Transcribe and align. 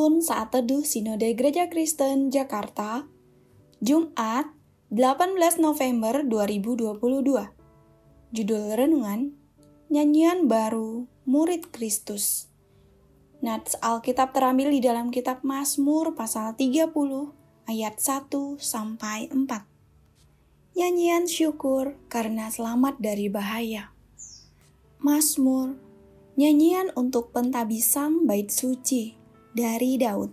Saat 0.00 0.56
Teduh 0.56 0.80
Sinode 0.80 1.28
Gereja 1.36 1.68
Kristen 1.68 2.32
Jakarta 2.32 3.04
Jumat 3.84 4.48
18 4.88 5.60
November 5.60 6.24
2022 6.24 6.96
Judul 8.32 8.64
Renungan 8.80 9.36
Nyanyian 9.92 10.48
Baru 10.48 11.04
Murid 11.28 11.68
Kristus. 11.68 12.48
Nats 13.44 13.76
Alkitab 13.84 14.32
terambil 14.32 14.72
di 14.72 14.80
dalam 14.80 15.12
kitab 15.12 15.44
Mazmur 15.44 16.16
pasal 16.16 16.56
30 16.56 16.88
ayat 17.68 18.00
1 18.00 18.56
sampai 18.56 19.28
4 19.28 20.80
Nyanyian 20.80 21.28
syukur 21.28 22.00
karena 22.08 22.48
selamat 22.48 23.04
dari 23.04 23.28
bahaya. 23.28 23.92
Mazmur 24.96 25.76
Nyanyian 26.40 26.88
untuk 26.96 27.36
pentabisan 27.36 28.24
bait 28.24 28.48
suci 28.48 29.19
dari 29.54 29.98
Daud. 29.98 30.30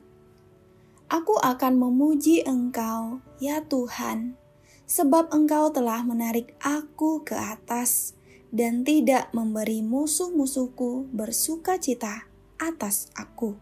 Aku 1.07 1.39
akan 1.39 1.80
memuji 1.80 2.44
Engkau, 2.44 3.23
ya 3.39 3.63
Tuhan, 3.63 4.35
sebab 4.84 5.31
Engkau 5.31 5.71
telah 5.71 6.03
menarik 6.03 6.52
aku 6.59 7.23
ke 7.23 7.35
atas 7.35 8.17
dan 8.52 8.84
tidak 8.84 9.31
memberi 9.31 9.80
musuh-musuhku 9.84 11.08
bersuka 11.11 11.80
cita 11.80 12.27
atas 12.59 13.08
aku. 13.16 13.55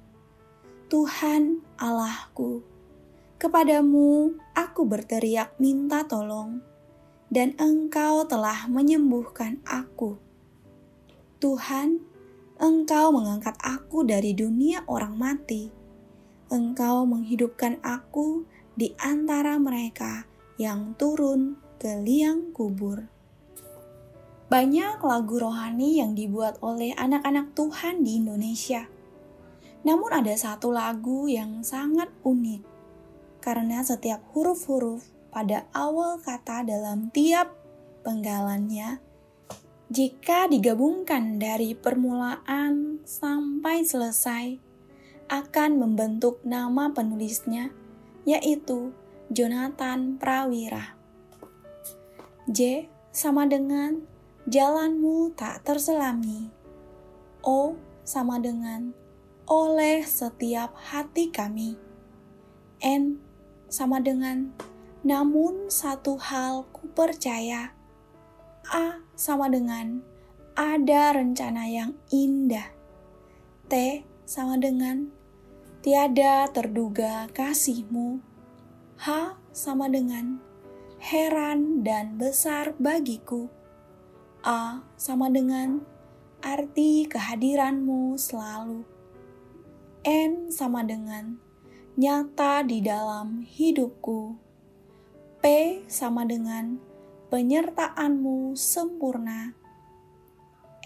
Tuhan 0.89 1.65
Allahku, 1.81 2.61
kepadamu 3.41 4.37
aku 4.53 4.81
berteriak 4.85 5.57
minta 5.57 6.05
tolong, 6.05 6.61
dan 7.33 7.57
Engkau 7.57 8.25
telah 8.29 8.69
menyembuhkan 8.69 9.61
aku. 9.65 10.17
Tuhan, 11.41 12.01
Engkau 12.55 13.11
mengangkat 13.11 13.59
aku 13.59 14.07
dari 14.07 14.31
dunia 14.31 14.87
orang 14.87 15.19
mati. 15.19 15.67
Engkau 16.47 17.03
menghidupkan 17.03 17.83
aku 17.83 18.47
di 18.79 18.95
antara 19.01 19.59
mereka 19.59 20.23
yang 20.55 20.95
turun 20.95 21.59
ke 21.75 21.99
liang 21.99 22.55
kubur. 22.55 23.11
Banyak 24.47 25.03
lagu 25.03 25.35
rohani 25.35 25.99
yang 25.99 26.15
dibuat 26.15 26.55
oleh 26.63 26.95
anak-anak 26.95 27.51
Tuhan 27.57 28.07
di 28.07 28.23
Indonesia. 28.23 28.87
Namun 29.83 30.15
ada 30.15 30.31
satu 30.37 30.71
lagu 30.71 31.27
yang 31.27 31.59
sangat 31.59 32.07
unik 32.23 32.75
karena 33.45 33.85
setiap 33.85 34.25
huruf-huruf 34.33 35.05
pada 35.29 35.69
awal 35.69 36.17
kata 36.17 36.65
dalam 36.65 37.13
tiap 37.13 37.53
penggalannya 38.01 38.97
jika 39.95 40.51
digabungkan 40.51 41.39
dari 41.39 41.71
permulaan 41.71 42.99
sampai 43.07 43.87
selesai, 43.87 44.59
akan 45.31 45.79
membentuk 45.79 46.43
nama 46.43 46.91
penulisnya, 46.91 47.71
yaitu 48.27 48.91
Jonathan 49.31 50.19
Prawira. 50.19 50.99
J 52.51 52.91
sama 53.15 53.47
dengan 53.47 54.03
jalanmu 54.51 55.31
tak 55.31 55.63
terselami. 55.63 56.51
O 57.39 57.79
sama 58.03 58.35
dengan 58.43 58.91
oleh 59.47 60.03
setiap 60.03 60.75
hati 60.75 61.31
kami. 61.31 61.79
N 62.83 63.23
sama 63.71 64.03
dengan 64.03 64.51
namun 65.07 65.71
satu 65.71 66.19
hal 66.19 66.67
ku 66.75 66.91
percaya 66.91 67.71
A 68.73 68.97
sama 69.13 69.45
dengan 69.45 70.01
ada 70.57 71.13
rencana 71.13 71.69
yang 71.69 71.93
indah. 72.09 72.71
T 73.69 74.01
sama 74.25 74.57
dengan 74.57 75.13
tiada 75.85 76.49
terduga 76.49 77.29
kasihmu. 77.29 78.23
H 78.97 79.37
sama 79.53 79.85
dengan 79.85 80.41
heran 80.97 81.85
dan 81.85 82.17
besar 82.17 82.73
bagiku. 82.81 83.51
A 84.41 84.81
sama 84.97 85.29
dengan 85.29 85.85
arti 86.41 87.05
kehadiranmu 87.05 88.17
selalu. 88.17 88.81
N 90.05 90.49
sama 90.49 90.81
dengan 90.81 91.37
nyata 91.97 92.65
di 92.65 92.81
dalam 92.81 93.45
hidupku. 93.45 94.37
P 95.41 95.45
sama 95.85 96.25
dengan 96.25 96.94
penyertaanmu 97.35 98.55
sempurna. 98.55 99.51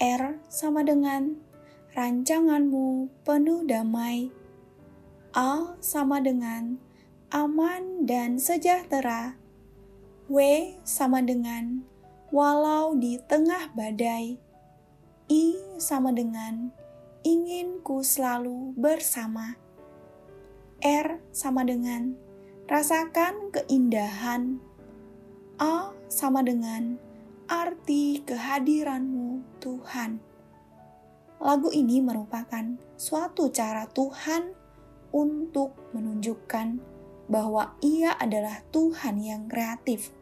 R 0.02 0.42
sama 0.50 0.82
dengan 0.82 1.38
rancanganmu 1.94 3.22
penuh 3.22 3.70
damai. 3.70 4.34
A 5.38 5.78
sama 5.78 6.18
dengan 6.18 6.82
aman 7.30 8.10
dan 8.10 8.42
sejahtera. 8.42 9.38
W 10.26 10.42
sama 10.82 11.22
dengan 11.22 11.86
walau 12.34 12.98
di 12.98 13.22
tengah 13.30 13.70
badai. 13.78 14.42
I 15.30 15.54
sama 15.78 16.10
dengan 16.10 16.74
ingin 17.22 17.78
ku 17.86 18.02
selalu 18.02 18.74
bersama. 18.74 19.54
R 20.82 21.22
sama 21.30 21.62
dengan 21.62 22.18
rasakan 22.66 23.54
keindahan. 23.54 24.66
A 25.60 25.92
sama 26.08 26.40
dengan 26.40 26.96
arti 27.52 28.24
kehadiranmu 28.24 29.60
Tuhan. 29.60 30.24
Lagu 31.44 31.68
ini 31.76 32.00
merupakan 32.00 32.80
suatu 32.96 33.52
cara 33.52 33.84
Tuhan 33.92 34.56
untuk 35.12 35.76
menunjukkan 35.92 36.80
bahwa 37.28 37.76
Ia 37.84 38.16
adalah 38.16 38.64
Tuhan 38.72 39.20
yang 39.20 39.52
kreatif. 39.52 40.16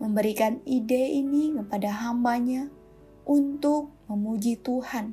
Memberikan 0.00 0.64
ide 0.64 1.12
ini 1.12 1.52
kepada 1.52 1.92
hambanya 2.08 2.72
untuk 3.28 3.92
memuji 4.08 4.56
Tuhan. 4.58 5.12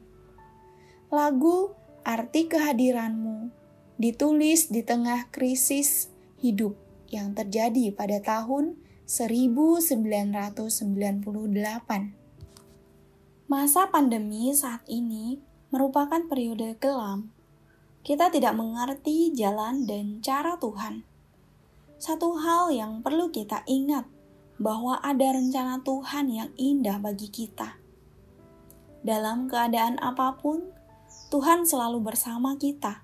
Lagu 1.11 1.75
Arti 2.07 2.47
Kehadiranmu 2.47 3.51
ditulis 3.99 4.71
di 4.71 4.79
tengah 4.79 5.27
krisis 5.27 6.07
hidup 6.39 6.79
yang 7.11 7.35
terjadi 7.35 7.91
pada 7.91 8.23
tahun 8.23 8.79
1998. 9.09 10.69
Masa 13.49 13.89
pandemi 13.89 14.53
saat 14.53 14.85
ini 14.85 15.41
merupakan 15.73 16.21
periode 16.29 16.77
kelam. 16.77 17.33
Kita 18.05 18.29
tidak 18.29 18.53
mengerti 18.53 19.33
jalan 19.33 19.89
dan 19.89 20.21
cara 20.21 20.61
Tuhan. 20.61 21.01
Satu 21.97 22.37
hal 22.37 22.69
yang 22.69 23.01
perlu 23.01 23.33
kita 23.33 23.65
ingat 23.65 24.05
bahwa 24.61 25.01
ada 25.01 25.33
rencana 25.33 25.81
Tuhan 25.81 26.29
yang 26.29 26.53
indah 26.53 27.01
bagi 27.01 27.33
kita. 27.33 27.81
Dalam 29.01 29.49
keadaan 29.49 29.97
apa 30.05 30.37
pun, 30.37 30.69
Tuhan 31.33 31.65
selalu 31.65 32.13
bersama 32.13 32.61
kita. 32.61 33.01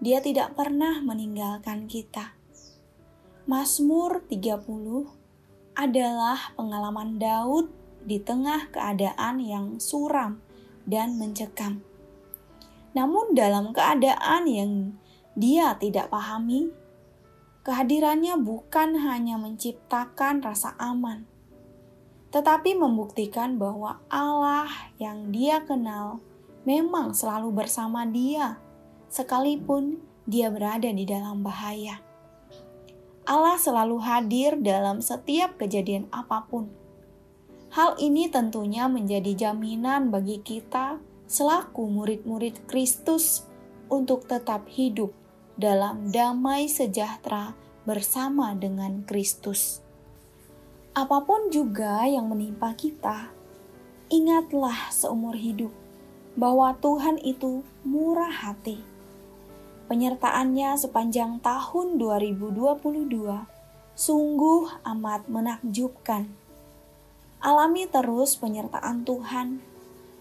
Dia 0.00 0.24
tidak 0.24 0.56
pernah 0.56 1.04
meninggalkan 1.04 1.84
kita. 1.92 2.39
Mazmur 3.50 4.22
30 4.30 4.62
adalah 5.74 6.54
pengalaman 6.54 7.18
Daud 7.18 7.66
di 7.98 8.22
tengah 8.22 8.70
keadaan 8.70 9.42
yang 9.42 9.82
suram 9.82 10.38
dan 10.86 11.18
mencekam. 11.18 11.82
Namun 12.94 13.34
dalam 13.34 13.74
keadaan 13.74 14.46
yang 14.46 14.94
dia 15.34 15.74
tidak 15.82 16.14
pahami, 16.14 16.70
kehadirannya 17.66 18.38
bukan 18.38 18.94
hanya 19.02 19.34
menciptakan 19.34 20.46
rasa 20.46 20.78
aman, 20.78 21.26
tetapi 22.30 22.78
membuktikan 22.78 23.58
bahwa 23.58 23.98
Allah 24.06 24.70
yang 25.02 25.34
dia 25.34 25.58
kenal 25.66 26.22
memang 26.62 27.18
selalu 27.18 27.50
bersama 27.50 28.06
dia, 28.06 28.62
sekalipun 29.10 29.98
dia 30.22 30.54
berada 30.54 30.86
di 30.86 31.02
dalam 31.02 31.42
bahaya. 31.42 32.09
Allah 33.28 33.60
selalu 33.60 34.00
hadir 34.00 34.56
dalam 34.60 35.04
setiap 35.04 35.60
kejadian 35.60 36.08
apa 36.10 36.44
pun. 36.48 36.72
Hal 37.70 37.94
ini 38.02 38.26
tentunya 38.26 38.90
menjadi 38.90 39.46
jaminan 39.48 40.10
bagi 40.10 40.42
kita 40.42 40.98
selaku 41.30 41.86
murid-murid 41.86 42.66
Kristus 42.66 43.46
untuk 43.86 44.26
tetap 44.26 44.66
hidup 44.66 45.14
dalam 45.54 46.10
damai 46.10 46.66
sejahtera 46.66 47.54
bersama 47.86 48.56
dengan 48.58 49.06
Kristus. 49.06 49.78
Apa 50.90 51.22
pun 51.22 51.54
juga 51.54 52.02
yang 52.10 52.26
menimpa 52.26 52.74
kita, 52.74 53.30
ingatlah 54.10 54.90
seumur 54.90 55.38
hidup 55.38 55.70
bahwa 56.34 56.74
Tuhan 56.82 57.22
itu 57.22 57.62
murah 57.86 58.32
hati 58.32 58.89
penyertaannya 59.90 60.78
sepanjang 60.78 61.42
tahun 61.42 61.98
2022 61.98 63.10
sungguh 63.98 64.86
amat 64.86 65.26
menakjubkan. 65.26 66.30
Alami 67.42 67.90
terus 67.90 68.38
penyertaan 68.38 69.02
Tuhan, 69.02 69.58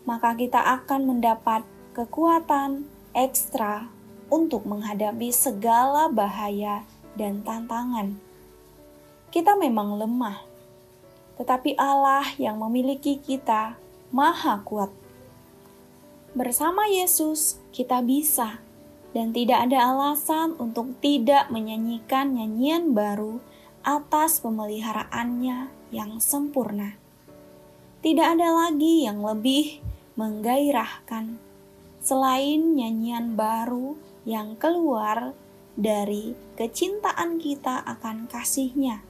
maka 0.09 0.33
kita 0.33 0.57
akan 0.57 1.13
mendapat 1.13 1.61
kekuatan 1.93 2.89
ekstra 3.13 3.85
untuk 4.33 4.65
menghadapi 4.65 5.29
segala 5.29 6.09
bahaya 6.09 6.81
dan 7.13 7.45
tantangan. 7.45 8.17
Kita 9.29 9.53
memang 9.53 10.01
lemah, 10.01 10.41
tetapi 11.37 11.77
Allah 11.77 12.25
yang 12.41 12.57
memiliki 12.57 13.21
kita 13.21 13.77
Maha 14.09 14.65
Kuat. 14.65 14.89
Bersama 16.33 16.89
Yesus, 16.89 17.61
kita 17.69 18.01
bisa, 18.01 18.57
dan 19.11 19.33
tidak 19.33 19.69
ada 19.69 19.89
alasan 19.89 20.53
untuk 20.61 20.93
tidak 21.01 21.49
menyanyikan 21.49 22.37
nyanyian 22.37 22.93
baru 22.93 23.41
atas 23.81 24.43
pemeliharaannya 24.43 25.71
yang 25.89 26.21
sempurna. 26.21 26.93
Tidak 27.99 28.27
ada 28.37 28.53
lagi 28.53 29.03
yang 29.09 29.25
lebih 29.25 29.81
menggairahkan 30.15 31.39
selain 31.99 32.77
nyanyian 32.77 33.35
baru 33.35 33.99
yang 34.23 34.55
keluar 34.55 35.35
dari 35.79 36.35
kecintaan 36.59 37.39
kita 37.39 37.83
akan 37.87 38.27
kasihnya, 38.27 39.03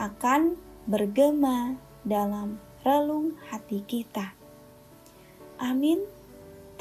akan 0.00 0.56
bergema 0.88 1.76
dalam 2.02 2.58
relung 2.82 3.38
hati 3.48 3.84
kita. 3.86 4.34
Amin. 5.62 6.21